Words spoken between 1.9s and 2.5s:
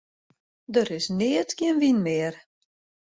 mear.